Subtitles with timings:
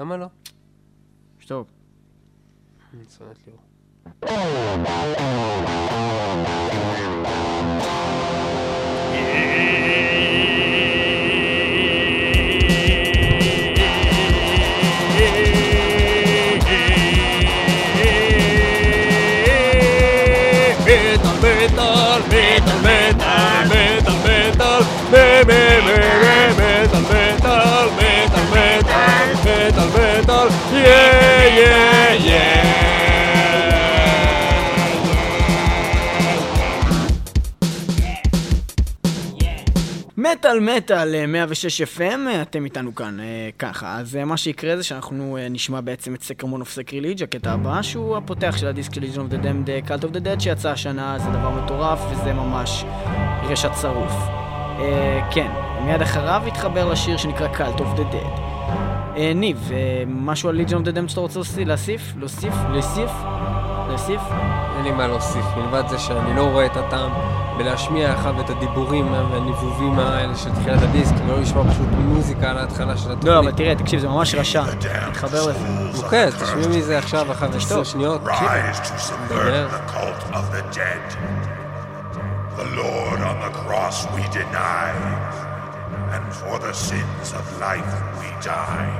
[0.00, 0.26] למה לא?
[1.38, 1.70] שטוב.
[2.94, 3.60] אני שונאת ליאור.
[40.44, 43.96] מטאל מטאל אה, 106 FM, אה, אתם איתנו כאן, אה, ככה.
[43.98, 47.82] אז אה, מה שיקרה זה שאנחנו אה, נשמע בעצם את Sermon of Sacrilege, הקטע הבא,
[47.82, 51.18] שהוא הפותח של הדיסק של Legion of the Damned, Cult of the Dead, שיצא השנה,
[51.18, 52.84] זה דבר מטורף, וזה ממש
[53.42, 54.12] רשת שרוף.
[54.78, 55.50] אה, כן,
[55.84, 59.34] מיד אחריו התחבר לשיר שנקרא Cult of the Dead.
[59.34, 61.40] ניב, אה, משהו על Legion of the Damned שאתה רוצה?
[61.66, 62.02] להוסיף?
[62.18, 62.54] להוסיף?
[62.72, 63.10] להוסיף?
[63.88, 64.20] להוסיף?
[64.76, 67.10] אין לי מה להוסיף, מלבד זה שאני לא רואה את הטעם
[67.58, 72.96] בלהשמיע אחד את הדיבורים והניבובים האלה של תחילת הדיסק, ולא לשמוע פשוט מוזיקה על ההתחלה
[72.96, 73.24] של התוכנית.
[73.34, 74.64] לא, אבל תראה, תקשיב, זה ממש רשע.
[75.12, 75.58] תתחבר לזה.
[76.02, 77.26] אוקיי, אז תשמעי מזה עכשיו
[77.84, 78.20] שניות.
[82.56, 84.90] The Lord on the cross we deny,
[86.14, 88.92] and for the sins of life we die.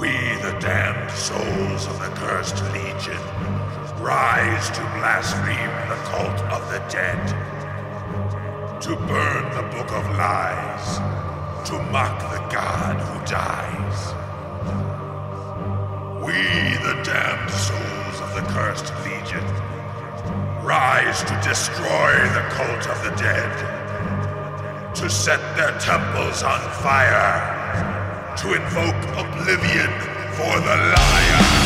[0.00, 0.12] We,
[0.46, 3.22] the damned souls of the cursed legion,
[4.00, 7.20] rise to blaspheme the cult of the dead,
[8.80, 10.96] to burn the book of lies,
[11.68, 14.14] to mock the God who dies.
[16.24, 16.40] We,
[16.82, 19.44] the damned souls of the cursed legion,
[20.64, 28.54] rise to destroy the cult of the dead, to set their temples on fire, to
[28.54, 29.90] invoke oblivion
[30.32, 31.59] for the liar.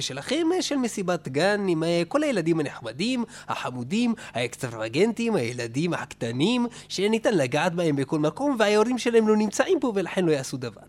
[0.00, 7.74] שלכם אה, של מסיבת גן עם כל הילדים הנחמדים, החמודים, האקסטרווגנטים, הילדים הקטנים, שניתן לגעת
[7.74, 10.80] בהם בכל מקום וההורים שלהם לא נמצאים פה ולכן לא יעשו דבר.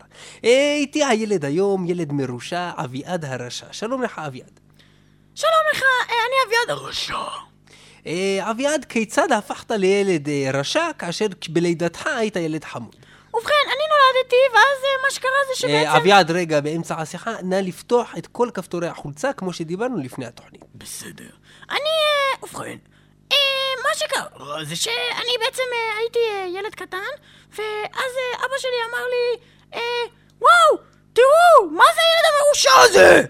[0.42, 3.66] איתי הילד היום, ילד מרושע, אביעד הרשע.
[3.72, 4.60] שלום לך אביעד.
[5.34, 7.18] שלום לך, אני אביעד הרשע.
[8.50, 12.96] אביעד, כיצד הפכת לילד רשע כאשר בלידתך היית ילד חמוד?
[13.34, 15.90] ובכן, אני נולדתי, ואז אה, מה שקרה זה שבעצם...
[15.90, 20.62] אה, אביעד, רגע, באמצע השיחה, נא לפתוח את כל כפתורי החולצה, כמו שדיברנו לפני התוכנית.
[20.74, 21.30] בסדר.
[21.70, 22.76] אני, אה, ובכן,
[23.82, 25.62] מה שקרה זה שאני בעצם
[25.98, 26.18] הייתי
[26.58, 27.12] ילד קטן,
[27.50, 29.40] ואז אבא שלי אמר לי,
[30.40, 33.22] וואו, תראו, מה זה הילד המרושע הזה?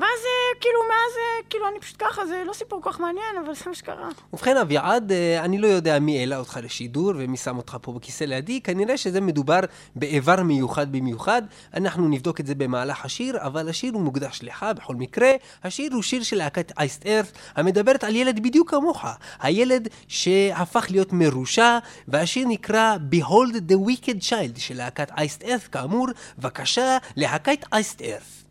[0.00, 0.20] ואז
[0.60, 3.74] כאילו, מאז, כאילו, אני פשוט ככה, זה לא סיפור כל כך מעניין, אבל זה מה
[3.74, 4.08] שקרה.
[4.32, 8.24] ובכן, אביעד, אה, אני לא יודע מי העלה אותך לשידור ומי שם אותך פה בכיסא
[8.24, 9.60] לידי, כנראה שזה מדובר
[9.96, 11.42] באיבר מיוחד במיוחד.
[11.74, 15.30] אנחנו נבדוק את זה במהלך השיר, אבל השיר הוא מוקדש לך בכל מקרה.
[15.64, 19.04] השיר הוא שיר של להקת אייסט ארת, המדברת על ילד בדיוק כמוך.
[19.40, 26.06] הילד שהפך להיות מרושע, והשיר נקרא Behold the Wicked Child של להקת אייסט ארת, כאמור,
[26.38, 28.49] בבקשה, להקת אייסט ארת.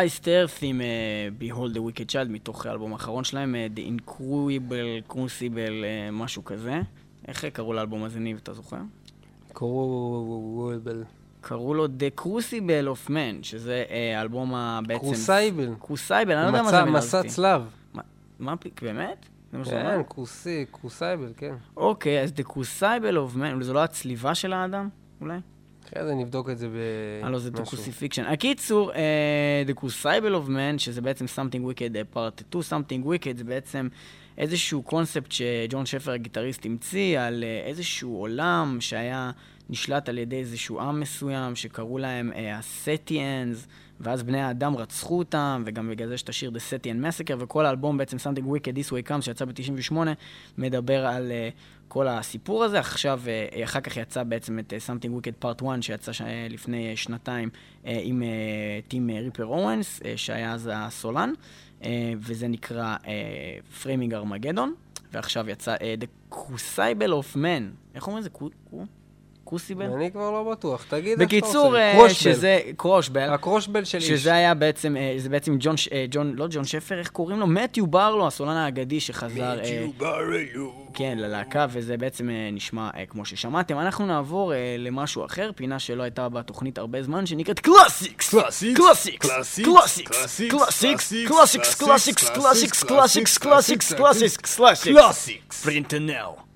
[0.00, 5.54] אייסטרף עם uh, Behold the Wicked Child מתוך האלבום האחרון שלהם, uh, The Incredible Crucible,
[5.54, 6.80] uh, משהו כזה.
[7.28, 8.76] איך קראו לאלבום הזה, ניב, אתה זוכר?
[9.52, 10.72] קראו...
[11.40, 14.80] קראו לו The Crucible of Man, שזה uh, אלבום ה...
[14.86, 15.00] בעצם...
[15.00, 15.74] קרוסייבל.
[15.80, 17.22] קרוסייבל, אני לא יודע מה זה מילה מסע.
[17.22, 17.62] צלב.
[18.38, 19.26] מה, באמת?
[19.52, 19.96] זה מה שאתה אומר?
[19.96, 21.54] כן, קרוסי, קרוסייבל, כן.
[21.76, 24.88] אוקיי, אז The Crucible of Man, זה לא הצליבה של האדם,
[25.20, 25.38] אולי?
[25.88, 26.72] אחרי זה נבדוק את זה ב...
[27.24, 27.50] אה, לא, זה.
[27.50, 28.24] דוקוסיפיקשן.
[28.24, 33.38] הקיצור, אה, The Crucible of Man, שזה בעצם Something Wicked אה, Part 2, Something Wicked
[33.38, 33.88] זה בעצם
[34.38, 39.30] איזשהו קונספט שג'ון שפר הגיטריסט המציא על אה, איזשהו עולם שהיה
[39.70, 43.66] נשלט על ידי איזשהו עם מסוים שקראו להם אה, ה Setians,
[44.00, 47.66] ואז בני האדם רצחו אותם, וגם בגלל זה יש את השיר The Setian Massacre, וכל
[47.66, 49.92] האלבום בעצם Something Wicked This Way Comes שיצא ב-98,
[50.58, 51.48] מדבר על אה,
[51.90, 52.78] כל הסיפור הזה.
[52.78, 56.22] עכשיו, אה, אחר כך יצא בעצם את אה, Something Wicked Part 1, שיצא ש...
[56.22, 57.48] אה, לפני אה, שנתיים
[57.86, 58.28] אה, עם אה,
[58.88, 61.32] טים אה, ריפר אוונס, אה, שהיה אז הסולן,
[61.84, 62.96] אה, וזה נקרא
[63.82, 64.74] Framing Armageddon,
[65.12, 67.94] ועכשיו יצא אה, The Crucible of Man.
[67.94, 68.30] איך אומרים את זה?
[69.50, 69.84] קו- קו- Crucible?
[69.84, 71.78] אני כבר לא בטוח, תגיד איך אתה בקיצור, רוצה.
[71.78, 72.32] אה, Crucible.
[72.32, 73.20] שזה Crucible.
[73.30, 74.08] ה Crucible של איש.
[74.08, 77.46] שזה היה בעצם, אה, זה בעצם ג'ון, אה, ג'ון, לא ג'ון שפר, איך קוראים לו?
[77.46, 79.86] מתיו ברלו, הסולן האגדי שחזר, אה,
[80.94, 83.78] כן, ללהקה, וזה בעצם אה, נשמע אה, כמו ששמעתם.
[83.78, 88.34] אנחנו נעבור אה, למשהו אחר, פינה שלא הייתה בתוכנית הרבה זמן, שנקראת קלאסיקס!
[88.34, 89.26] Classics, קלאסיקס!
[89.26, 90.10] classics, קלאסיקס!
[90.10, 91.12] classics, קלאסיקס!
[91.12, 91.74] classics, קלאסיקס!
[91.74, 92.24] classics, קלאסיקס!
[92.24, 93.38] classics, קלאסיקס!
[93.38, 93.92] קלאסיקס!
[93.92, 94.56] classics, קלאסיקס!
[94.56, 94.58] קלאסיקס!
[94.84, 96.49] קלאסיקס.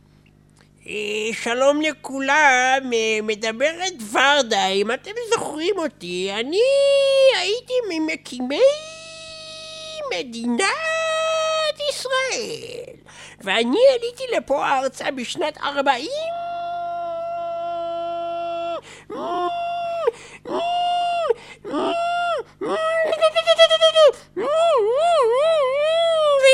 [0.89, 6.61] אה, שלום לכולם, אה, מדברת ורדה, אם אתם זוכרים אותי, אני
[7.41, 8.61] הייתי ממקימי
[10.15, 10.69] מדינת
[11.91, 12.97] ישראל,
[13.41, 16.11] ואני עליתי לפה ארצה בשנת ארבעים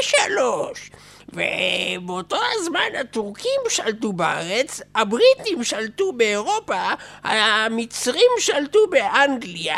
[0.01, 0.91] ושלוש.
[1.33, 6.93] ובאותו הזמן הטורקים שלטו בארץ, הבריטים שלטו באירופה,
[7.25, 9.77] המצרים שלטו באנגליה,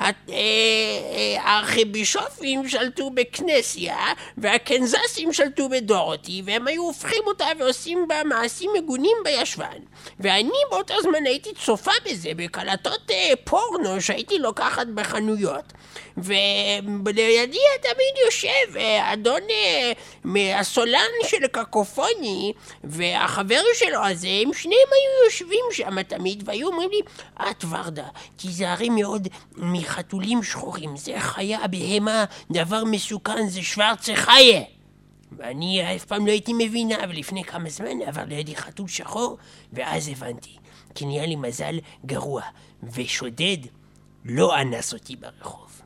[0.00, 3.96] אה, אה, הארכיבישופים שלטו בכנסיה,
[4.38, 9.78] והקנזסים שלטו בדורותי, והם היו הופכים אותה ועושים בה מעשים מגונים בישבן.
[10.20, 15.72] ואני באותו זמן הייתי צופה בזה בקלטות אה, פורנו שהייתי לוקחת בחנויות.
[16.16, 18.76] ולידי תמיד יושב
[19.12, 19.92] אדון אה,
[20.94, 22.52] מהסולן של קקופוני
[22.84, 27.00] והחבר שלו הזה, הם שניהם היו יושבים שם תמיד והיו אומרים לי,
[27.50, 34.62] את ורדה, תיזהרי מאוד מחתולים שחורים, זה חיה, בהמה, דבר מסוכן, זה שוורצה חיה.
[35.36, 39.38] ואני אף פעם לא הייתי מבינה, אבל לפני כמה זמן עבר לידי חתול שחור,
[39.72, 40.56] ואז הבנתי,
[40.94, 42.42] כי נהיה לי מזל גרוע,
[42.82, 43.58] ושודד
[44.24, 45.80] לא אנס אותי ברחוב.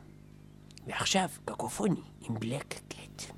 [0.87, 3.33] ועכשיו, קקופוני עם בלק קט.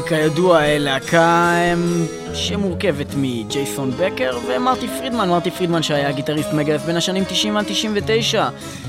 [0.00, 6.96] Cacophony כידוע להקה אמ, שמורכבת מג'ייסון בקר ומרטי פרידמן, מרטי פרידמן שהיה גיטריסט מגלף בין
[6.96, 8.48] השנים 90 עד 99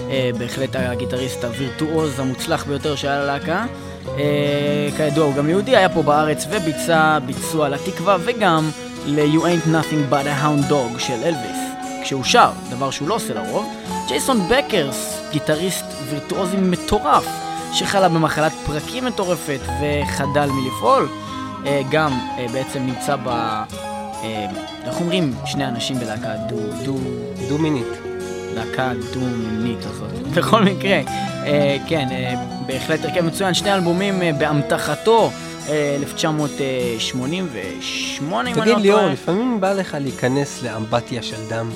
[0.09, 3.65] אה, בהחלט הגיטריסט הווירטואוז המוצלח ביותר שהיה ללהקה.
[4.17, 8.69] אה, כידוע הוא גם יהודי, היה פה בארץ וביצע ביצוע לתקווה וגם
[9.05, 11.57] ל-You ain't nothing but a hound dog של אלוויס.
[12.03, 13.67] כשהוא שר, דבר שהוא לא עושה לרוב
[14.07, 21.09] ג'ייסון בקר, גיטריסט וירטואוזי מטורף שחלה במחלת פרקים מטורפת וחדל מלפעול,
[21.65, 23.27] אה, גם אה, בעצם נמצא ב...
[23.27, 23.63] אה,
[24.85, 26.57] איך אומרים שני אנשים בלהקה דו...
[26.85, 26.97] דו...
[27.49, 27.87] דו מינית.
[28.55, 30.11] להקה דו-מינית הזאת.
[30.35, 31.01] בכל מקרה,
[31.87, 32.07] כן,
[32.65, 35.31] בהחלט הרכב מצוין, שני אלבומים באמתחתו,
[35.69, 39.13] אה, 1988 אם אני לא תגיד ליאור, טועה.
[39.13, 41.69] לפעמים בא לך להיכנס לאמבטיה של דם.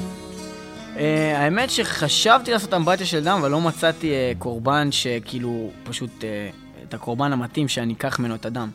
[0.98, 6.50] אה, האמת שחשבתי לעשות אמבטיה של דם, אבל לא מצאתי אה, קורבן שכאילו, פשוט, אה,
[6.84, 8.70] את הקורבן המתאים שאני אקח ממנו את הדם.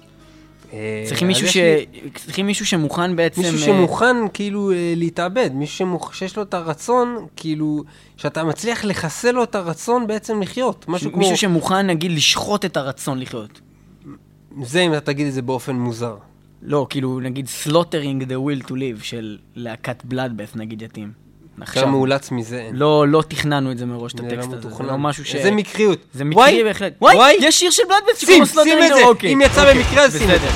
[1.07, 1.57] צריכים מישהו, יש ש...
[1.57, 3.41] לי צריכים מישהו שמוכן בעצם...
[3.41, 6.15] מישהו שמוכן כאילו להתאבד, מישהו שמוכ...
[6.15, 7.85] שיש לו את הרצון, כאילו,
[8.17, 10.85] שאתה מצליח לחסל לו את הרצון בעצם לחיות.
[10.89, 11.19] משהו כמו...
[11.19, 13.61] מישהו שמוכן, נגיד, לשחוט את הרצון לחיות.
[14.63, 16.17] זה אם אתה תגיד את זה באופן מוזר.
[16.63, 21.26] לא, כאילו, נגיד, slaughtering the will to live של להקת בלאדבeth, נגיד, יתאים.
[21.61, 22.69] עכשיו מאולץ מזה.
[22.73, 24.69] לא, לא תכננו את זה מראש, את זה הטקסט לא הזה.
[24.69, 24.83] זה.
[24.83, 25.35] לא משהו ש...
[25.35, 25.99] איזה מקריות.
[26.15, 26.93] זה מקרי בהחלט.
[27.01, 27.83] וואי, יש שיר של
[28.17, 29.05] שים, שקוראים לו זה.
[29.05, 30.51] אוקיי, אם יצא אוקיי, במקרה, אז שים את בסדר.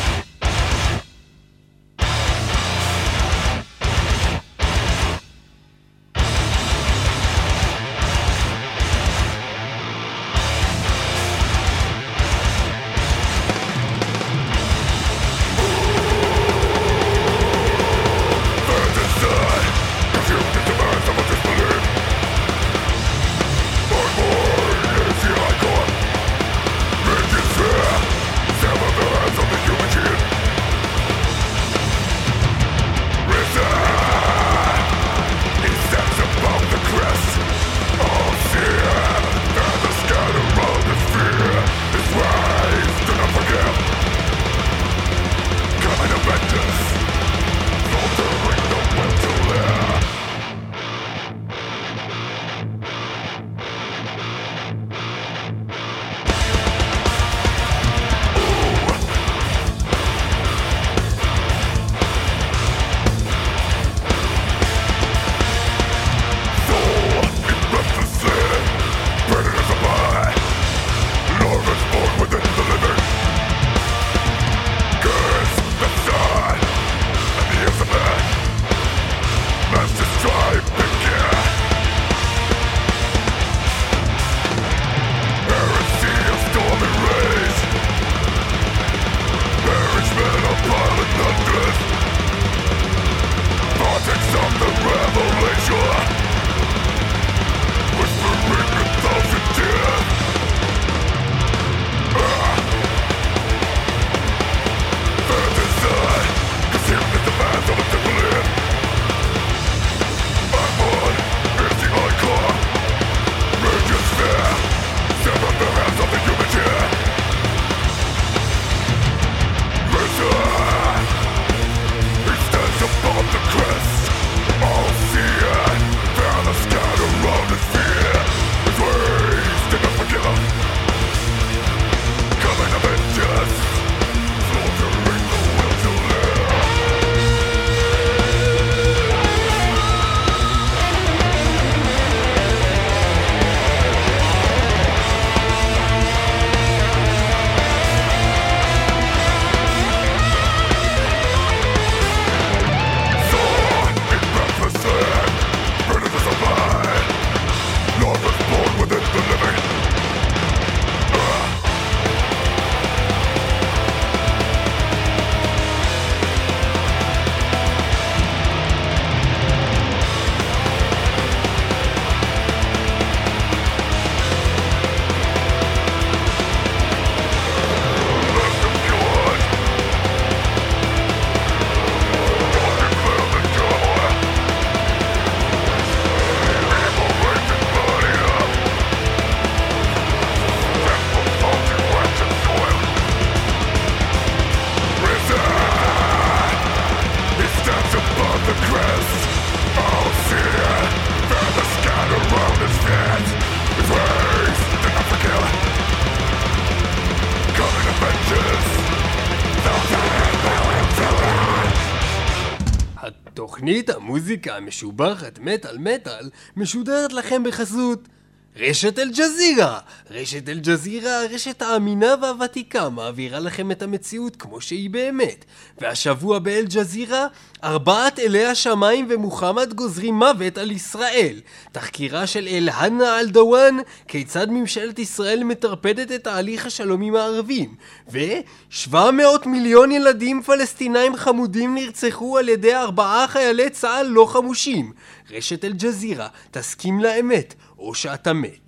[213.70, 218.08] תוכנית המוזיקה המשובחת מטאל מטאל משודרת לכם בחסות
[218.56, 219.78] רשת אל-ג'זירה!
[220.10, 225.44] רשת אל-ג'זירה, הרשת האמינה והוותיקה, מעבירה לכם את המציאות כמו שהיא באמת.
[225.78, 227.26] והשבוע באל-ג'זירה,
[227.64, 231.40] ארבעת אלי השמיים ומוחמד גוזרים מוות על ישראל.
[231.72, 233.76] תחקירה של אל-הנה אל-דוואן,
[234.08, 237.74] כיצד ממשלת ישראל מטרפדת את תהליך השלום עם הערבים.
[238.12, 244.92] ו-700 מיליון ילדים פלסטינאים חמודים נרצחו על ידי ארבעה חיילי צה"ל לא חמושים.
[245.30, 247.54] רשת אל-ג'זירה, תסכים לאמת.
[247.80, 248.60] או שאתה מת.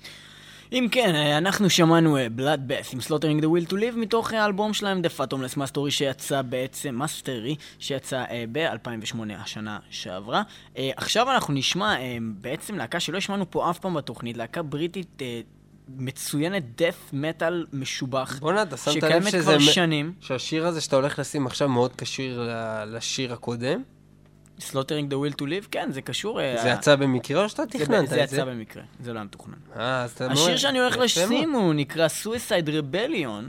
[0.72, 2.26] אם כן, אה, אנחנו שמענו אה,
[2.66, 6.42] Bloodbath עם Slaughtering the Will to Live מתוך אה, האלבום שלהם The Fathomless Mastery שיצא
[6.42, 10.42] בעצם, Mastery, שיצא ב-2008 השנה שעברה.
[10.76, 15.22] עכשיו אנחנו נשמע בעצם להקה שלא השמענו פה אף פעם בתוכנית, להקה בריטית
[15.88, 18.38] מצוינת death metal משובח.
[18.40, 19.42] בואנה, אתה שמת לב שזה...
[19.42, 20.12] כבר שנים.
[20.20, 22.50] שהשיר הזה שאתה הולך לשים עכשיו מאוד קשור
[22.86, 23.82] לשיר הקודם?
[24.62, 26.40] Slaughtering the Will to Live, כן, זה קשור.
[26.62, 28.14] זה יצא במקרה או שאתה תכננת את זה?
[28.14, 29.54] זה יצא במקרה, זה לא היה מתוכנן.
[29.76, 30.32] אה, אז אתה...
[30.32, 33.48] השיר שאני הולך לשים הוא נקרא Suicide Rebellion.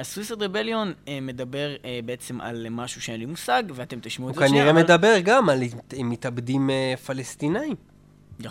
[0.00, 4.48] ה Suicide Rebellion מדבר אה, בעצם על משהו שאין לי מושג, ואתם תשמעו את זה
[4.48, 4.64] שנייה.
[4.64, 5.60] הוא כנראה מדבר גם על
[5.98, 6.70] מתאבדים
[7.06, 7.74] פלסטינאים.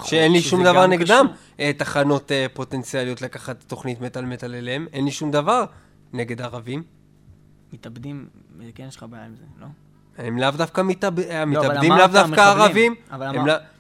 [0.04, 1.26] שאין לי שום דבר נגדם.
[1.78, 4.88] תחנות פוטנציאליות לקחת תוכנית מטאל מטאל אליהם.
[4.94, 5.66] אין לי שום דבר
[6.14, 6.84] נגד ערבים.
[7.74, 8.28] מתאבדים,
[8.76, 9.68] כן יש לך בעיה עם זה, לא?
[10.20, 11.54] הם לאו דווקא מתאבדים,
[11.92, 12.96] לא, לאו דווקא ערבים.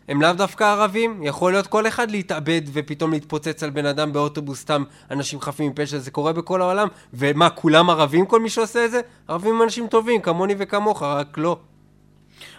[0.07, 4.59] הם לאו דווקא ערבים, יכול להיות כל אחד להתאבד ופתאום להתפוצץ על בן אדם באוטובוס,
[4.59, 6.87] סתם אנשים חפים מפשע, זה קורה בכל העולם.
[7.13, 9.01] ומה, כולם ערבים כל מי שעושה את זה?
[9.27, 11.57] ערבים הם אנשים טובים, כמוני וכמוך, רק לא.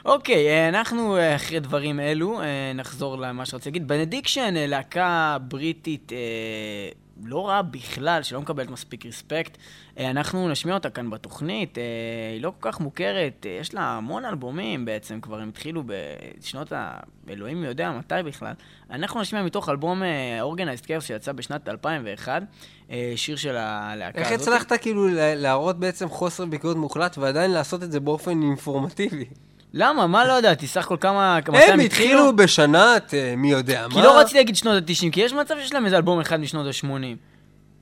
[0.05, 3.88] אוקיי, אה, אנחנו אה, אחרי דברים אלו, אה, נחזור למה שרציתי להגיד.
[3.88, 6.12] Benediction, להקה בריטית
[7.25, 9.59] לא רעה בכלל, שלא מקבלת מספיק רספקט.
[9.99, 11.79] אנחנו נשמיע אותה כאן בתוכנית,
[12.33, 16.97] היא לא כל כך מוכרת, יש לה המון אלבומים בעצם, כבר הם התחילו בשנות ה...
[17.31, 18.53] אלוהים יודע מתי בכלל.
[18.90, 20.03] אנחנו נשמיע מתוך אלבום
[20.55, 22.43] Organized Chaos שיצא בשנת 2001,
[23.16, 24.33] שיר של הלהקה הזאת.
[24.33, 29.25] איך הצלחת כאילו להראות בעצם חוסר ביקורת מוחלט ועדיין לעשות את זה באופן אינפורמטיבי?
[29.74, 30.06] למה?
[30.06, 30.66] מה לא ידעתי?
[30.66, 31.38] סך הכל כמה...
[31.52, 33.94] הם התחילו בשנת, מי יודע מה.
[33.94, 36.66] כי לא רציתי להגיד שנות ה-90, כי יש מצב שיש להם איזה אלבום אחד משנות
[36.66, 36.87] ה-80.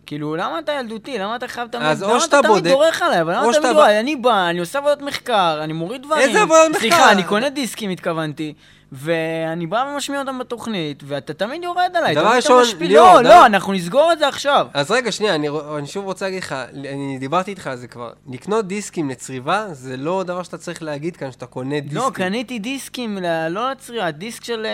[0.07, 1.19] כאילו, למה אתה ילדותי?
[1.19, 1.69] למה אתה חייב.
[1.81, 2.49] אז או שאתה בודק...
[2.49, 3.21] למה אתה תמיד דורך עליי?
[3.21, 3.77] אבל למה אתה תמיד?
[3.77, 6.29] אני בא, אני עושה עבודת מחקר, אני מוריד דברים.
[6.29, 6.81] איזה עבודת מחקר?
[6.81, 8.55] סליחה, אני קונה דיסקים, התכוונתי.
[8.93, 12.15] ואני בא ומשמיע אותם בתוכנית, ואתה תמיד יורד עליי.
[12.15, 14.67] דבר ראשון, ליאור, לא, לא, אנחנו נסגור את זה עכשיו.
[14.75, 15.49] אז רגע, שנייה, אני,
[15.79, 18.11] אני שוב רוצה להגיד לך, אני דיברתי איתך על זה כבר.
[18.29, 21.99] לקנות דיסקים לצריבה, זה לא דבר שאתה צריך להגיד כאן, שאתה קונה דיסקים.
[21.99, 23.19] לא, קניתי דיסקים,
[23.51, 24.67] לא לצריבה, דיסק של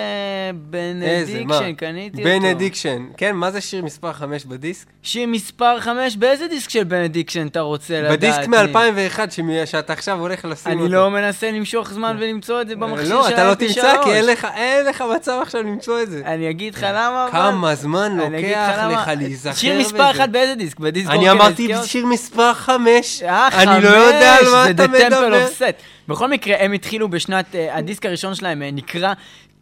[0.54, 2.30] Benediction, קניתי אותו.
[2.40, 3.06] Benediction.
[3.16, 4.86] כן, מה זה שיר מספר 5 בדיסק?
[5.02, 8.12] שיר מספר 5, באיזה דיסק של Benediction אתה רוצה לדעת?
[8.12, 9.18] בדיסק מ-2001,
[9.64, 10.84] שאתה עכשיו הולך לשים אותו.
[10.84, 14.26] אני לא מנסה למשוך זמן ולמצוא את זה במכשיר לא, אתה לא תמצא, כי אין
[14.26, 16.22] לך, אין לך מצב עכשיו למצוא את זה.
[16.24, 17.32] אני אגיד לך למה, אבל...
[17.32, 19.60] כמה זמן לוקח לך להיזכר בזה.
[19.60, 20.80] שיר מספר 1 באיזה דיסק?
[20.80, 23.22] בדיסק אני אמרתי שיר מספר 5.
[23.22, 23.68] אה, 5.
[23.68, 25.46] אני לא יודע על מה אתה מדבר.
[26.08, 29.12] בכל מקרה, הם התחילו בשנת, אה, הדיסק הראשון שלהם אה, נקרא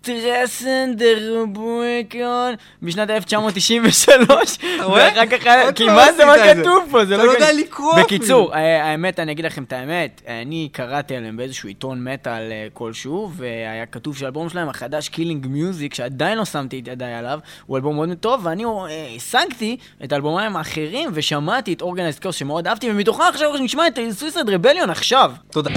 [0.02, 7.04] Transcend the Rubicon בשנת 1993 ואחר כך, כי מה זה מה כתוב פה?
[7.04, 11.36] זה לא, לא יודע לקרוא בקיצור, האמת, אני אגיד לכם את האמת, אני קראתי עליהם
[11.36, 16.80] באיזשהו עיתון מטאל אה, כלשהו, והיה כתוב שהאלבום שלהם החדש, Killing Music, שעדיין לא שמתי
[16.80, 21.82] את ידיי עליו, הוא אלבום מאוד טוב, ואני אה, השגתי את האלבומים האחרים, ושמעתי את
[21.82, 25.32] Organised Chaos שמאוד אהבתי, ומתוכם עכשיו נשמע את Suicide Rebellion עכשיו.
[25.50, 25.70] תודה.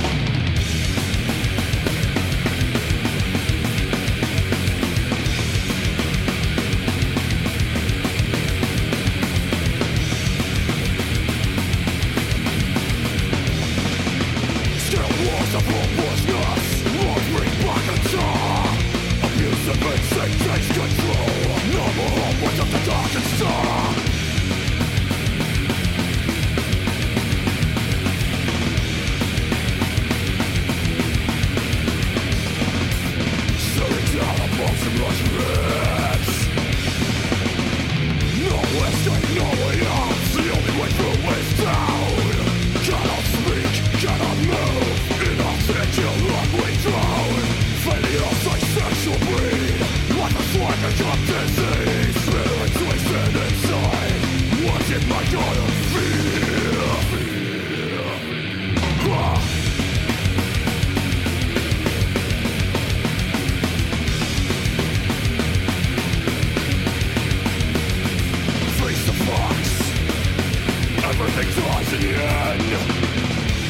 [71.38, 72.62] everything tries in the end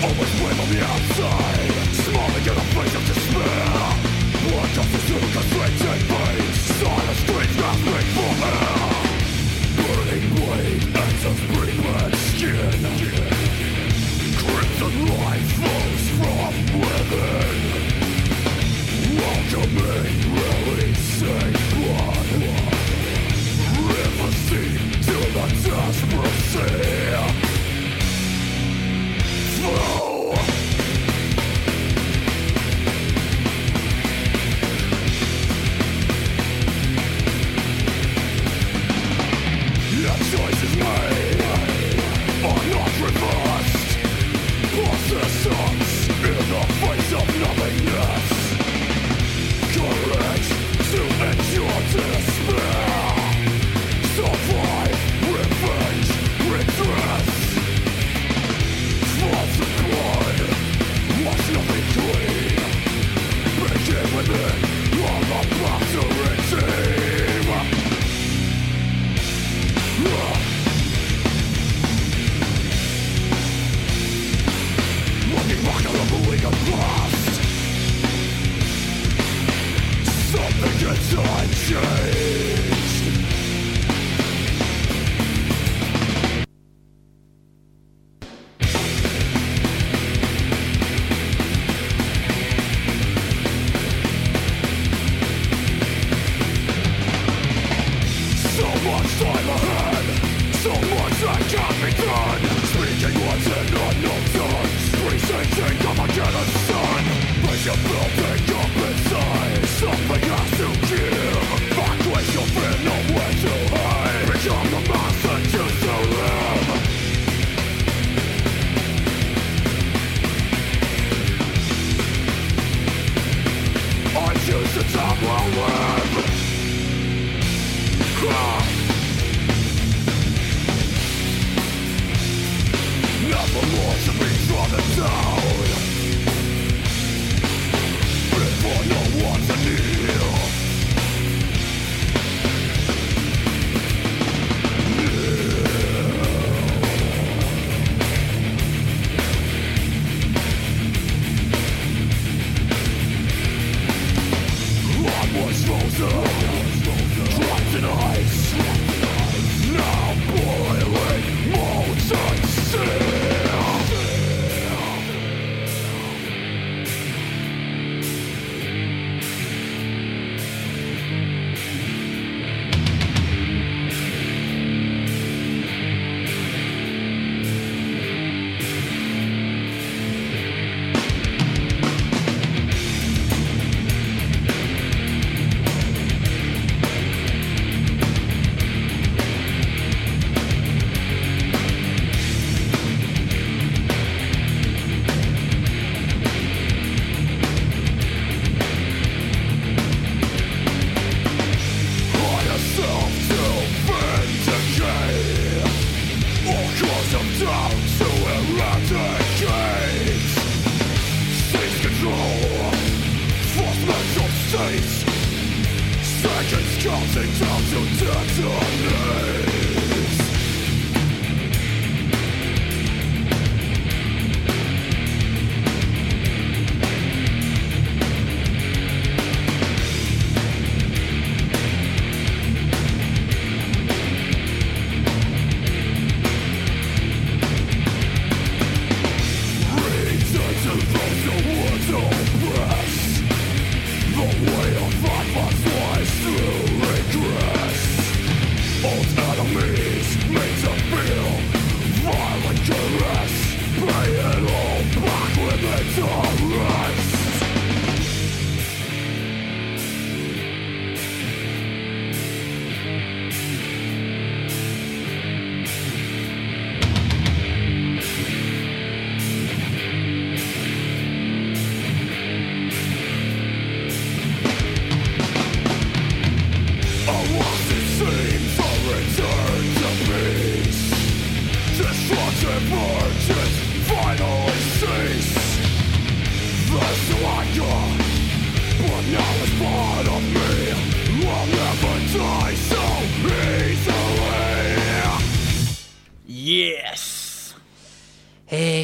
[0.04, 1.71] Always blame on the outside
[2.06, 3.65] Smiling in the face of despair
[4.54, 6.45] What does this constricted pain
[6.78, 8.78] Silent screams gasping for air
[9.82, 12.80] Burning blade, accents breathe red skin
[14.41, 17.56] Crimson light flows from within
[19.17, 20.65] Welcoming, blood
[26.45, 26.94] the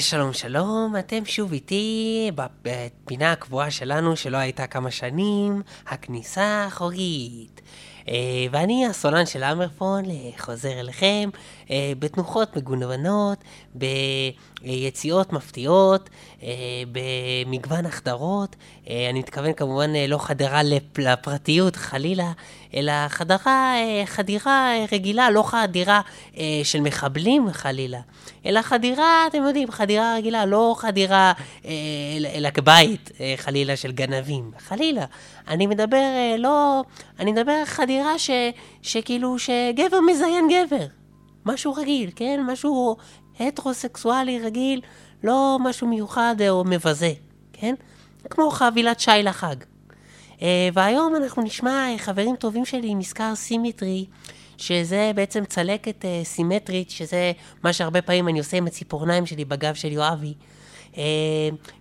[0.02, 2.32] שלום שלום, אתם שוב איתי
[2.62, 7.62] בפינה הקבועה שלנו שלא הייתה כמה שנים, הכניסה החוגית.
[8.08, 8.14] אה,
[8.52, 10.04] ואני הסולן של אמרפון
[10.38, 11.30] חוזר אליכם
[12.00, 13.38] בתנוחות מגוננות,
[13.76, 16.10] ביציאות מפתיעות,
[16.92, 18.56] במגוון החדרות.
[18.88, 20.62] אני מתכוון כמובן לא חדרה
[20.98, 22.32] לפרטיות חלילה,
[22.74, 26.02] אלא חדרה, חדירה רגילה, לא חדירה
[26.64, 28.00] של מחבלים חלילה.
[28.46, 31.34] אלא חדירה, אתם יודעים, חדירה רגילה, לא חדירה
[31.66, 31.72] אה,
[32.36, 34.52] אל הבית, אה, חלילה, של גנבים.
[34.60, 35.06] חלילה.
[35.48, 36.84] אני מדבר, אה, לא...
[37.20, 38.30] אני מדבר חדירה ש,
[38.82, 40.86] שכאילו, שגבר מזיין גבר.
[41.46, 42.44] משהו רגיל, כן?
[42.48, 42.98] משהו
[43.40, 44.82] הטרוסקסואלי רגיל,
[45.24, 47.14] לא משהו מיוחד או מבזה,
[47.54, 47.76] כן?
[48.30, 49.56] כמו חבילת שי לחג.
[50.42, 54.06] אה, והיום אנחנו נשמע אה, חברים טובים שלי מזכר סימטרי.
[54.62, 57.32] שזה בעצם צלקת uh, סימטרית, שזה
[57.64, 60.34] מה שהרבה פעמים אני עושה עם הציפורניים שלי בגב של יואבי.
[60.92, 60.98] Uh,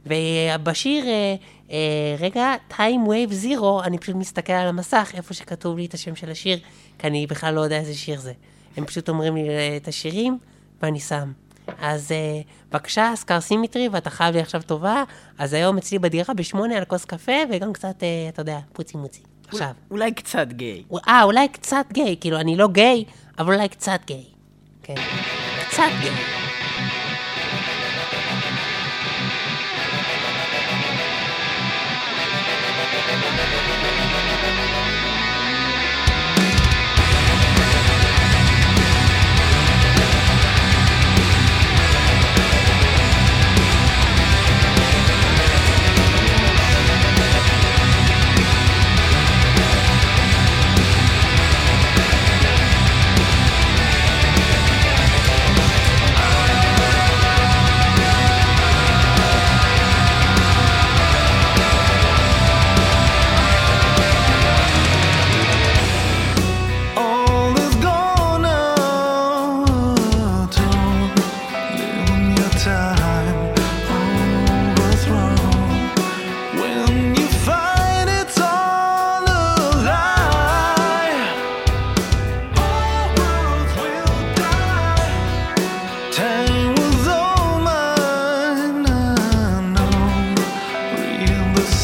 [0.06, 1.72] ובשיר, uh, uh,
[2.18, 6.30] רגע, Time Wave Zero, אני פשוט מסתכל על המסך, איפה שכתוב לי את השם של
[6.30, 6.58] השיר,
[6.98, 8.32] כי אני בכלל לא יודע איזה שיר זה.
[8.80, 10.38] הם פשוט אומרים לי את השירים,
[10.82, 11.32] ואני שם.
[11.80, 15.04] אז uh, בבקשה, סקר סימטרי, ואתה חייב לי עכשיו טובה.
[15.38, 19.20] אז היום אצלי בדירה בשמונה על כוס קפה, וגם קצת, uh, אתה יודע, פוצי מוצי.
[19.48, 19.70] עכשיו.
[19.90, 20.84] אולי קצת גיי.
[21.08, 23.04] אה, אולי קצת גיי, כאילו, אני לא גיי,
[23.38, 24.24] אבל אולי קצת גיי.
[24.82, 24.94] כן,
[25.68, 26.39] קצת גיי.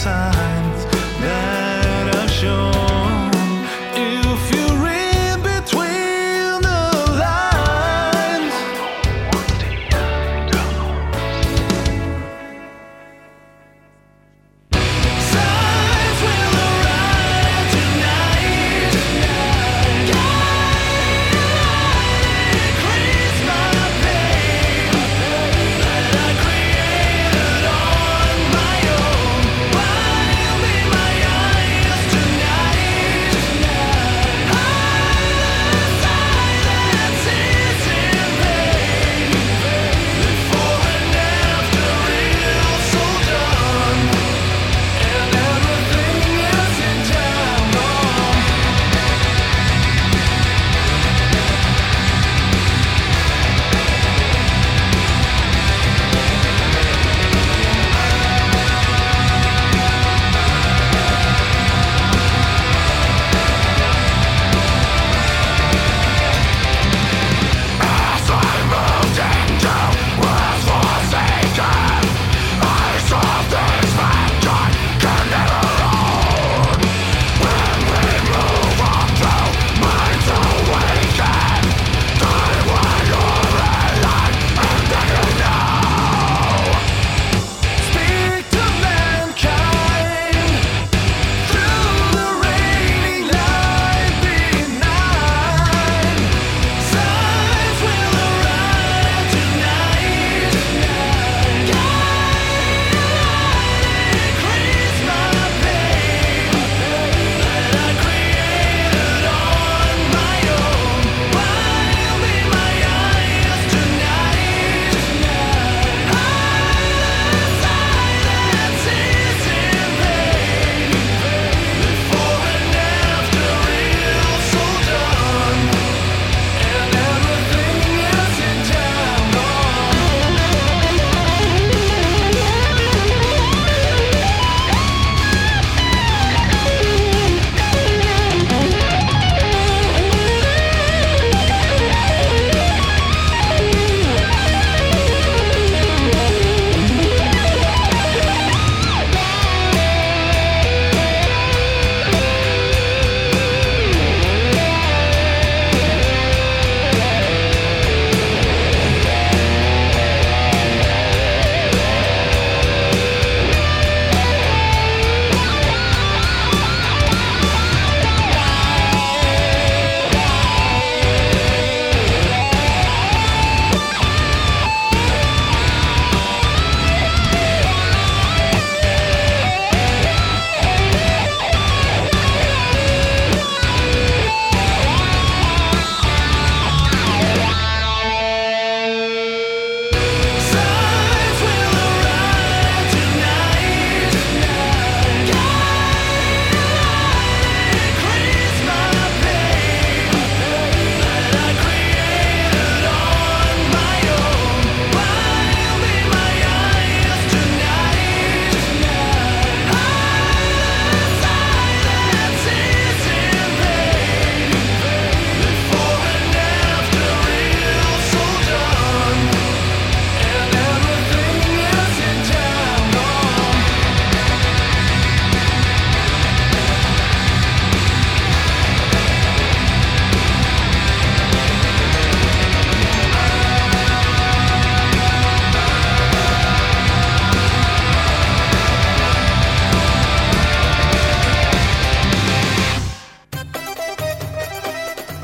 [0.07, 0.45] time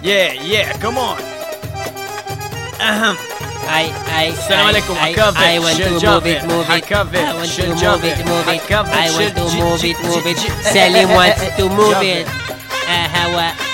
[0.02, 1.18] Yeah, yeah, come on.
[2.82, 3.16] Ahem.
[3.68, 8.14] I, I, السلام عليكم حكافي شجافي حكافي شجافي
[8.46, 10.38] حكافي I want to move it, move it.
[10.72, 12.26] Salim wants to move it.
[12.88, 13.71] أهوا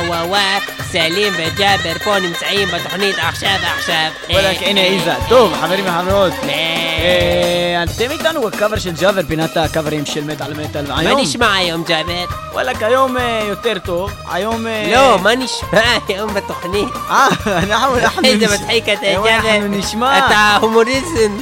[0.00, 0.58] אהווה, וואה.
[0.90, 4.08] סלים וג'אבר פה נמצאים בתוכנית עכשיו, עכשיו.
[4.30, 5.14] וואלכ, הנה איזה.
[5.28, 6.32] טוב, חברים וחברות.
[6.48, 12.24] אה, אתם איתנו בקאבר של ג'אבר, פינת הקאברים של מטאל מטאל, מה נשמע היום, ג'אבר?
[12.52, 14.66] וואלכ, היום אה, יותר טוב, היום...
[14.66, 16.88] אה, לא, מה נשמע היום בתוכנית?
[17.10, 17.96] אה, אנחנו.
[18.24, 19.66] איזה מצחיק אתה, היום אנחנו ג'אבר.
[19.68, 21.36] נשמע, אתה הומוריזם.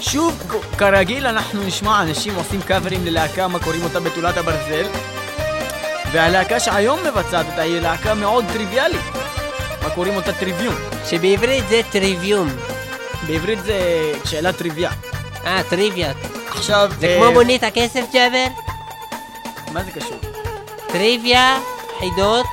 [0.00, 4.86] שוב, כרגיל אנחנו נשמע אנשים עושים קאברים ללהקה, מה קוראים אותה בתולת הברזל,
[6.12, 9.00] והלהקה שהיום מבצעת אותה היא להקה מאוד טריוויאלית,
[9.82, 10.74] מה קוראים אותה טריוויום.
[11.10, 12.48] שבעברית זה טריוויום.
[13.26, 13.78] בעברית זה
[14.24, 14.90] שאלה טריוויה.
[15.46, 16.12] אה, טריוויה.
[16.48, 18.46] עכשיו, זה אה, כמו מונית הכסף, ג'אבר?
[19.72, 20.18] מה זה קשור?
[20.88, 21.58] טריוויה,
[21.98, 22.46] חידות,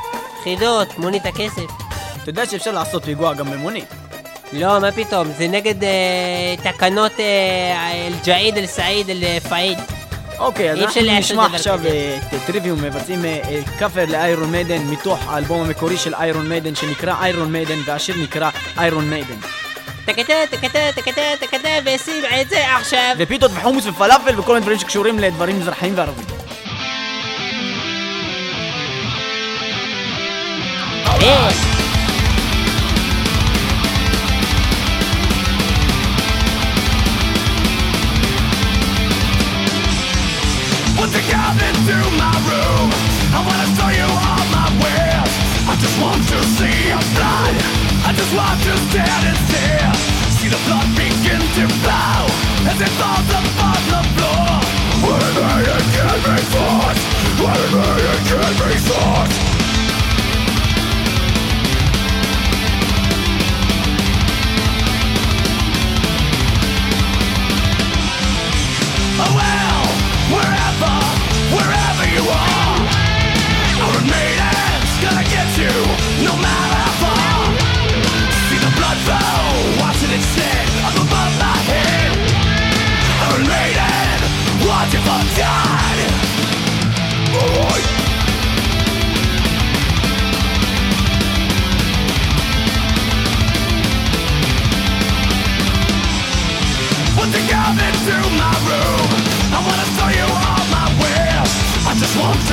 [0.44, 1.72] חידות, מונית הכסף.
[2.24, 3.86] אתה יודע שאפשר לעשות פיגוע גם במונית.
[4.54, 9.78] לא, מה פתאום, זה נגד אה, תקנות אה, אל-ג'עיד אל-סעיד אל-פעיד.
[10.40, 11.80] אוקיי, אז אנחנו נשמע עכשיו.
[11.86, 16.50] אה, את Trivium מבצעים אה, אה, קאבר ל Iron Maiden מתוך האלבום המקורי של Iron
[16.50, 19.36] Maiden שנקרא Iron Maiden והשיר נקרא Iron Maiden.
[20.06, 23.16] תקטה, תקטה, תקטה, תקטה, ושים את זה עכשיו.
[23.18, 26.26] ופיתות וחומוס ופלאפל וכל מיני דברים שקשורים לדברים מזרחיים וערבים.
[31.22, 31.69] אה,
[45.80, 47.56] just want to see your blood.
[48.04, 49.92] I just want to stand and stare.
[50.36, 52.24] See the blood begin to flow
[52.68, 54.60] as it falls upon the floor.
[55.40, 56.36] I it can be
[57.56, 59.59] am I it can be forced?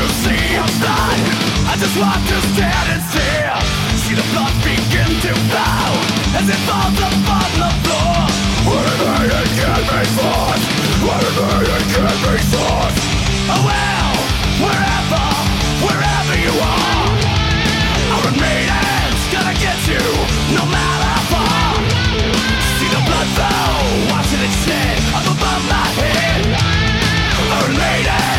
[0.06, 1.20] See outside
[1.68, 3.02] I just want to stand and
[4.00, 5.92] see the blood begin to flow
[6.38, 8.15] as it falls upon the floor.
[8.66, 10.02] Whatever can be
[11.92, 12.34] can be.
[13.48, 13.62] Oh
[14.58, 15.26] wherever,
[15.86, 17.06] wherever you are,
[19.30, 20.02] gonna get you,
[20.58, 21.14] no matter.
[22.78, 24.10] See the blood flow,
[24.42, 24.54] it
[25.14, 26.42] up above my head.
[27.54, 28.35] Iron Maiden,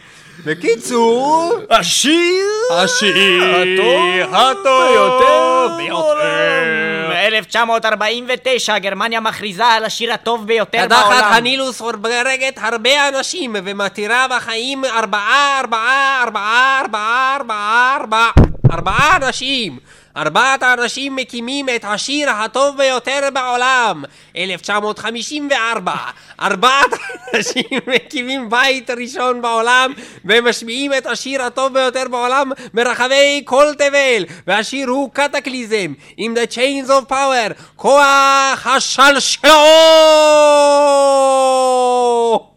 [0.45, 6.63] בקיצור, השיר השיר הטוב הטוב ביותר.
[7.09, 11.33] ב-1949 גרמניה מכריזה על השיר הטוב ביותר קדחת בעולם.
[11.33, 18.31] הנילוס הורגת הרבה אנשים ומתירה בחיים ארבעה, ארבעה, ארבעה, ארבעה, ארבעה, ארבעה,
[18.71, 19.79] ארבעה אנשים.
[20.17, 24.03] ארבעת האנשים מקימים את השיר הטוב ביותר בעולם,
[24.35, 25.93] 1954.
[26.41, 29.93] ארבעת האנשים מקימים בית ראשון בעולם
[30.25, 36.89] ומשמיעים את השיר הטוב ביותר בעולם ברחבי כל תבל, והשיר הוא Kataklysm, עם The Chains
[36.89, 39.51] of Power, כוח השלשלו!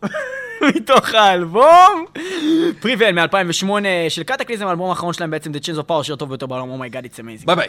[0.77, 2.05] מתוך האלבום
[2.81, 3.69] Prevail מ-2008
[4.09, 6.80] של Kataklysm, האלבום האחרון שלהם בעצם The Chains of Power, שיר טוב ביותר בעולם, oh
[6.80, 7.47] my god, it's amazing.
[7.47, 7.69] ביי ביי.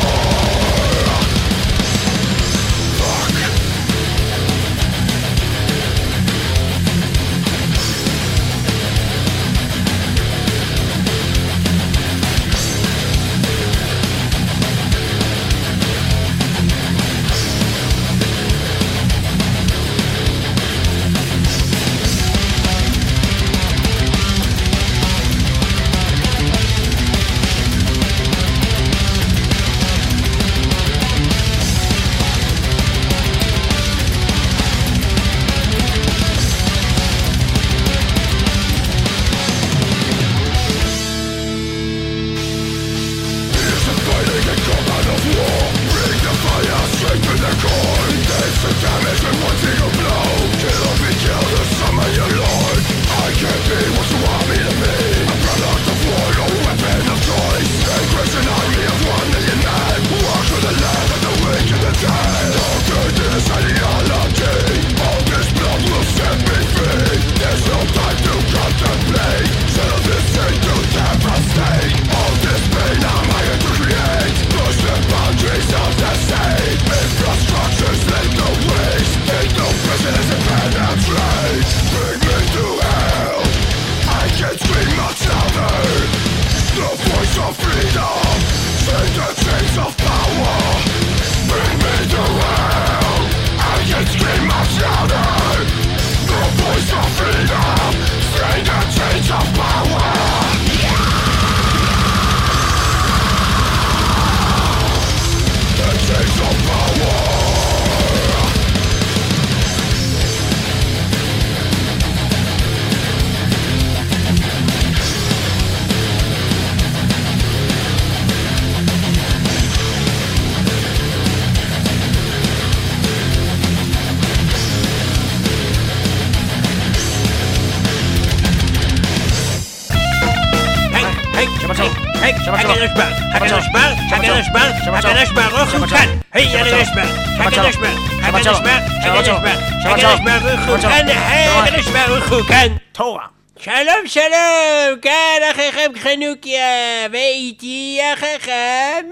[132.93, 136.07] ברוך, הקדוש ברוך, הקדוש ברוך, הקדוש ברוך הוא כאן.
[136.33, 138.67] היי, הקדוש ברוך, הקדוש ברוך, הקדוש ברוך,
[139.05, 139.45] הקדוש ברוך,
[139.85, 142.67] הקדוש ברוך הוא כאן, הקדוש ברוך הוא כאן.
[142.91, 143.25] תורה.
[143.59, 149.05] שלום שלום, כאן אחיכם חנוכיה, ואיתי אחיכם...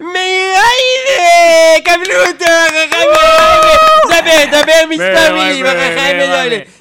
[0.00, 0.62] מאירה,
[1.84, 3.06] קבלו אותו, אחיכם.
[4.08, 6.18] דבר, דבר מספר מילים, אחיכם.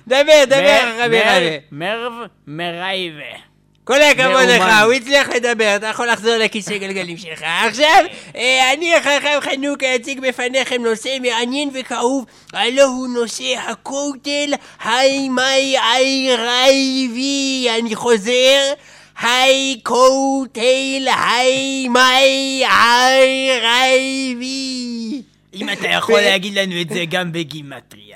[0.07, 1.57] דבר, דבר, אחיכם.
[1.71, 2.13] מרב
[2.47, 3.48] מרייבה.
[3.89, 4.63] כל הכבוד לך.
[4.83, 7.43] הוא הצליח לדבר, אתה יכול לחזור לכיסא גלגלים שלך.
[7.67, 15.29] עכשיו, אה, אני אחריכם חנוכה אציג בפניכם נושא מעניין וכאוב, הלא הוא נושא הכותל היי
[15.29, 17.67] מי איי רייבי.
[17.79, 18.73] אני חוזר,
[19.21, 25.21] היי קוטייל, היי מיי, היי רייבי.
[25.53, 28.08] אם אתה יכול להגיד לנו את זה גם בגימטריה.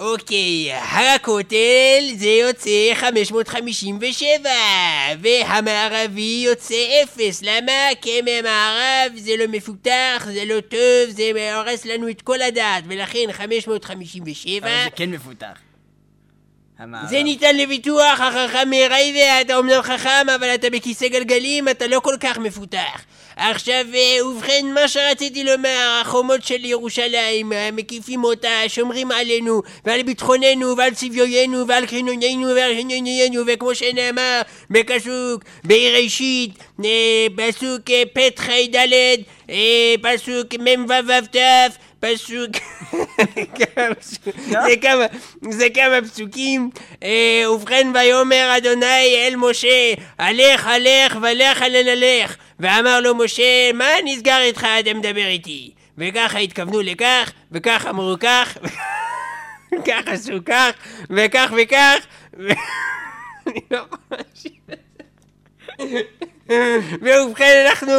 [0.00, 4.50] אוקיי, הכותל זה יוצא 557,
[5.20, 6.74] והמערבי יוצא
[7.04, 7.40] 0.
[7.42, 7.72] למה?
[8.00, 13.32] כי מהמערב זה לא מפותח, זה לא טוב, זה הורס לנו את כל הדעת, ולכן
[13.32, 15.58] 557 אבל זה כן מפותח.
[16.78, 17.08] המערב.
[17.08, 22.14] זה ניתן לביטוח, החכם מרייבה, אתה אומנם חכם, אבל אתה בכיסא גלגלים, אתה לא כל
[22.20, 23.04] כך מפותח.
[23.36, 30.02] עכשיו, אה, ובכן, מה שרציתי לומר, החומות של ירושלים, אה, מקיפים אותה, שומרים עלינו, ועל
[30.02, 36.50] ביטחוננו, ועל צביוננו, ועל חינוננו, ועל חינוננו, וכמו שנאמר בפסוק בראשית,
[36.84, 37.82] אה, פסוק
[38.12, 38.88] פ"ח ד',
[40.02, 40.92] פסוק מ"ו
[41.32, 41.36] ת',
[42.00, 42.50] פסוק...
[44.38, 45.06] זה כמה,
[45.50, 46.70] זה כמה פסוקים.
[47.54, 52.36] ובכן ויאמר אדוני אל משה, הלך הלך ולך לנלך.
[52.60, 55.70] ואמר לו משה, מה נסגר איתך אתה מדבר איתי?
[55.98, 58.58] וככה התכוונו לכך, וכך אמרו כך,
[59.78, 60.70] וכך עשו כך,
[61.10, 62.06] וכך וכך.
[63.46, 64.78] אני לא יכול להמשיך את
[65.90, 66.26] זה.
[67.02, 67.92] ובכן אנחנו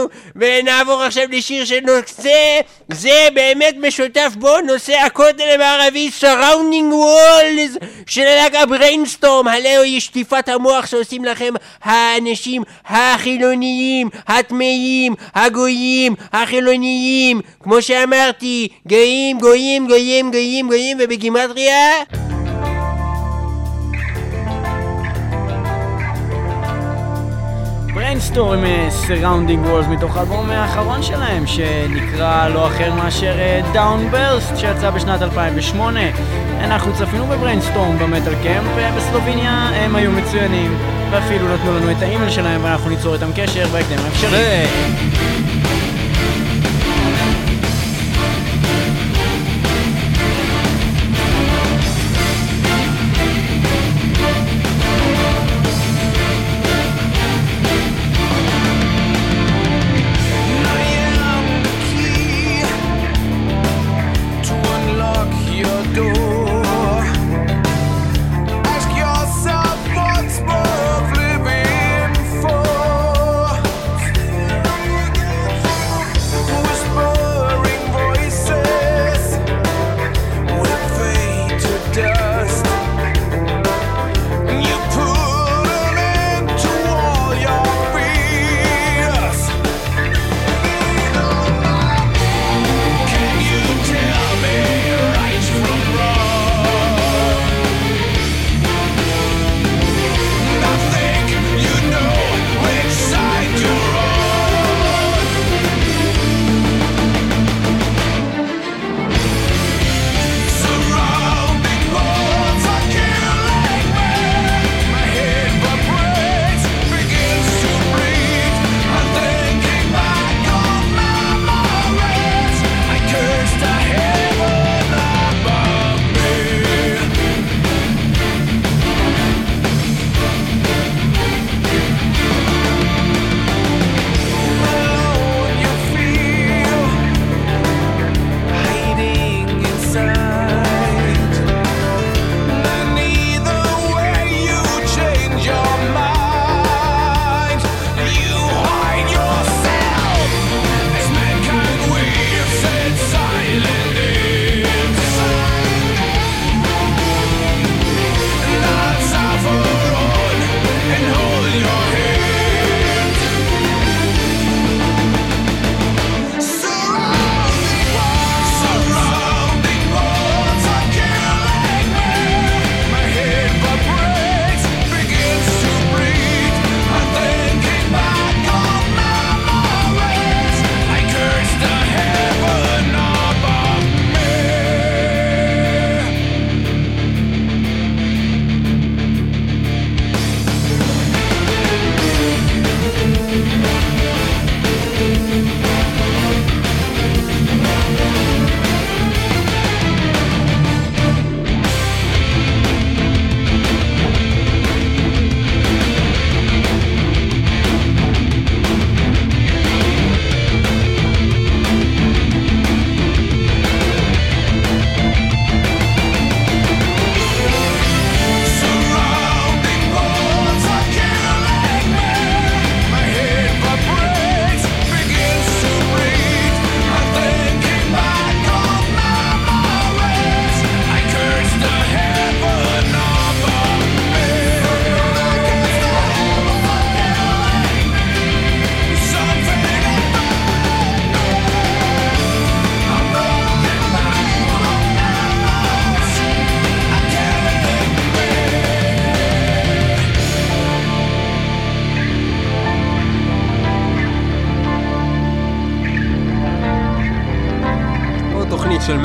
[0.63, 2.59] נעבור עכשיו לשיר שנושא
[2.91, 4.31] זה באמת משותף.
[4.35, 11.53] בו נושא הכותל המערבי surrounding walls של הלהקה Brainstorm הלא היא שטיפת המוח שעושים לכם
[11.83, 17.41] האנשים החילוניים הטמאים הגויים החילוניים.
[17.59, 22.03] כמו שאמרתי גויים גויים גויים גויים גויים ובגימטריה
[27.97, 33.35] Brainstorm Surrounding Walls מתוך האלבום האחרון שלהם שנקרא לא אחר מאשר
[33.73, 35.99] Downburst שיצא בשנת 2008
[36.59, 40.77] אנחנו צפינו ב Brainstorm ב Metalcamp אה, בסלוביניה הם היו מצוינים
[41.11, 44.63] ואפילו נתנו לנו את האימייל שלהם ואנחנו ניצור איתם קשר בהקדם האפשרי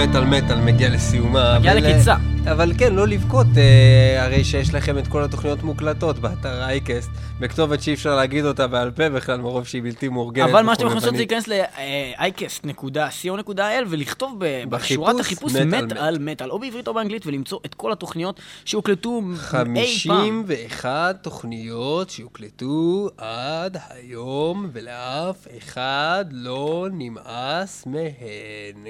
[0.03, 1.59] מטאל מטאל מגיע לסיומה.
[1.59, 2.16] מגיע אבל, לקיצה.
[2.46, 7.11] אה, אבל כן, לא לבכות, אה, הרי שיש לכם את כל התוכניות מוקלטות באתר אייקסט,
[7.41, 10.51] בכתובת שאי אפשר להגיד אותה בעל פה בכלל, מרוב שהיא בלתי מאורגנת.
[10.51, 11.18] אבל מה שאתם יכולים לעשות זה.
[11.18, 18.41] להיכנס ל-iCast.co.il ולכתוב בשורת החיפוש מטאל מטאל, או בעברית או באנגלית, ולמצוא את כל התוכניות
[18.64, 19.37] שהוקלטו אי פעם.
[19.37, 28.03] 51 תוכניות שהוקלטו עד היום, ולאף אחד לא נמאס מהן,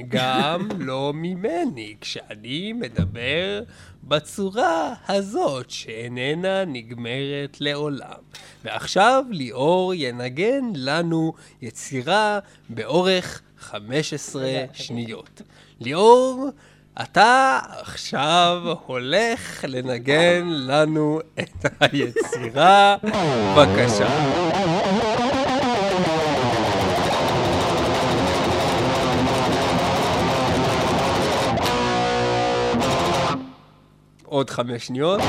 [0.08, 3.62] גם לא ממני, כשאני מדבר
[4.04, 8.20] בצורה הזאת, שאיננה נגמרת לעולם.
[8.64, 11.32] ועכשיו ליאור ינגן לנו
[11.62, 12.38] יצירה
[12.68, 15.42] באורך 15 שניות.
[15.80, 16.50] ליאור,
[17.02, 22.96] אתה עכשיו הולך לנגן לנו את היצירה,
[23.56, 25.11] בבקשה.
[34.32, 35.20] עוד חמש שניות.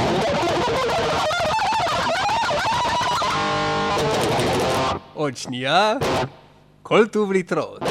[5.14, 5.94] עוד שנייה.
[6.84, 7.82] כל טוב להתראות.